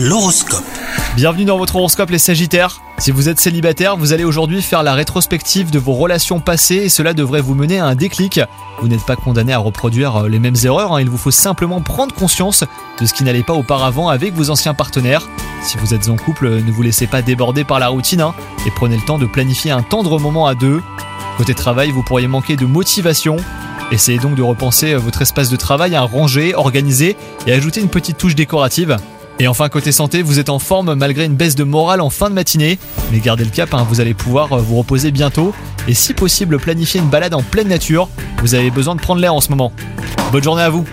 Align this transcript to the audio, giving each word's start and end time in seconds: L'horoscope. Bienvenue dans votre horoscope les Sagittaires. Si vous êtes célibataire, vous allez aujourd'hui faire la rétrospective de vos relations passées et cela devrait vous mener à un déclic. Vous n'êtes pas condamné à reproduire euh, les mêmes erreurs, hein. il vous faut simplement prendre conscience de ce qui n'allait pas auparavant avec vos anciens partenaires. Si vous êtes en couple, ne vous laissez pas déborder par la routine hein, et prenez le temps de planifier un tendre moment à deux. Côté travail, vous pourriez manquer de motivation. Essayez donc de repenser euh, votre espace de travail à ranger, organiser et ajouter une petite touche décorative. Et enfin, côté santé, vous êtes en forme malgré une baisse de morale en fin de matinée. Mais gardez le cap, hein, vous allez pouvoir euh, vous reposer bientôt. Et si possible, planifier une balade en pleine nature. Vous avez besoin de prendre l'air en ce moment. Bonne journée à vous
L'horoscope. 0.00 0.62
Bienvenue 1.16 1.44
dans 1.44 1.58
votre 1.58 1.74
horoscope 1.74 2.10
les 2.10 2.20
Sagittaires. 2.20 2.80
Si 2.98 3.10
vous 3.10 3.28
êtes 3.28 3.40
célibataire, 3.40 3.96
vous 3.96 4.12
allez 4.12 4.22
aujourd'hui 4.22 4.62
faire 4.62 4.84
la 4.84 4.94
rétrospective 4.94 5.72
de 5.72 5.80
vos 5.80 5.94
relations 5.94 6.38
passées 6.38 6.76
et 6.76 6.88
cela 6.88 7.14
devrait 7.14 7.40
vous 7.40 7.56
mener 7.56 7.80
à 7.80 7.86
un 7.86 7.96
déclic. 7.96 8.40
Vous 8.80 8.86
n'êtes 8.86 9.04
pas 9.04 9.16
condamné 9.16 9.52
à 9.52 9.58
reproduire 9.58 10.14
euh, 10.14 10.28
les 10.28 10.38
mêmes 10.38 10.54
erreurs, 10.62 10.92
hein. 10.92 11.00
il 11.00 11.10
vous 11.10 11.18
faut 11.18 11.32
simplement 11.32 11.80
prendre 11.80 12.14
conscience 12.14 12.62
de 13.00 13.06
ce 13.06 13.12
qui 13.12 13.24
n'allait 13.24 13.42
pas 13.42 13.54
auparavant 13.54 14.08
avec 14.08 14.34
vos 14.34 14.50
anciens 14.50 14.72
partenaires. 14.72 15.28
Si 15.64 15.78
vous 15.78 15.92
êtes 15.92 16.08
en 16.08 16.14
couple, 16.14 16.48
ne 16.48 16.70
vous 16.70 16.82
laissez 16.82 17.08
pas 17.08 17.20
déborder 17.20 17.64
par 17.64 17.80
la 17.80 17.88
routine 17.88 18.20
hein, 18.20 18.34
et 18.68 18.70
prenez 18.70 18.94
le 18.94 19.02
temps 19.02 19.18
de 19.18 19.26
planifier 19.26 19.72
un 19.72 19.82
tendre 19.82 20.20
moment 20.20 20.46
à 20.46 20.54
deux. 20.54 20.80
Côté 21.38 21.54
travail, 21.54 21.90
vous 21.90 22.04
pourriez 22.04 22.28
manquer 22.28 22.54
de 22.54 22.66
motivation. 22.66 23.38
Essayez 23.90 24.20
donc 24.20 24.36
de 24.36 24.42
repenser 24.42 24.92
euh, 24.92 24.98
votre 24.98 25.22
espace 25.22 25.50
de 25.50 25.56
travail 25.56 25.96
à 25.96 26.02
ranger, 26.02 26.54
organiser 26.54 27.16
et 27.48 27.52
ajouter 27.52 27.80
une 27.80 27.88
petite 27.88 28.16
touche 28.16 28.36
décorative. 28.36 28.96
Et 29.40 29.46
enfin, 29.46 29.68
côté 29.68 29.92
santé, 29.92 30.22
vous 30.22 30.40
êtes 30.40 30.48
en 30.48 30.58
forme 30.58 30.94
malgré 30.94 31.24
une 31.24 31.36
baisse 31.36 31.54
de 31.54 31.62
morale 31.62 32.00
en 32.00 32.10
fin 32.10 32.28
de 32.28 32.34
matinée. 32.34 32.78
Mais 33.12 33.20
gardez 33.20 33.44
le 33.44 33.50
cap, 33.50 33.72
hein, 33.72 33.86
vous 33.88 34.00
allez 34.00 34.14
pouvoir 34.14 34.52
euh, 34.52 34.60
vous 34.60 34.76
reposer 34.76 35.12
bientôt. 35.12 35.54
Et 35.86 35.94
si 35.94 36.12
possible, 36.12 36.58
planifier 36.58 37.00
une 37.00 37.08
balade 37.08 37.34
en 37.34 37.42
pleine 37.42 37.68
nature. 37.68 38.08
Vous 38.42 38.54
avez 38.54 38.70
besoin 38.70 38.96
de 38.96 39.00
prendre 39.00 39.20
l'air 39.20 39.34
en 39.34 39.40
ce 39.40 39.50
moment. 39.50 39.72
Bonne 40.32 40.42
journée 40.42 40.62
à 40.62 40.70
vous 40.70 40.84